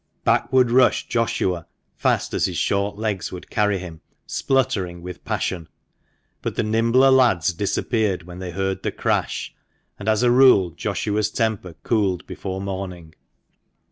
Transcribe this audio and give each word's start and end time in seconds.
Back 0.23 0.51
would 0.51 0.71
rush 0.71 1.07
Joshua 1.07 1.67
fast 1.95 2.33
as 2.33 2.47
his 2.47 2.57
short 2.57 2.97
legs 2.97 3.31
would 3.31 3.51
carry 3.51 3.77
him, 3.77 4.01
spluttering 4.25 5.03
with 5.03 5.23
passion; 5.23 5.69
but 6.41 6.55
the 6.55 6.63
THE 6.63 6.63
MANCHESTER 6.63 6.71
MAN. 6.97 7.01
103 7.01 7.01
nimbler 7.01 7.11
lads 7.23 7.53
disappeared 7.53 8.23
when 8.23 8.39
they 8.39 8.49
heard 8.49 8.81
the 8.81 8.91
crash, 8.91 9.53
and, 9.99 10.09
as 10.09 10.23
a 10.23 10.31
rule, 10.31 10.71
Joshua's 10.71 11.29
temper 11.29 11.75
cooled 11.83 12.25
before 12.25 12.59
morning. 12.59 13.13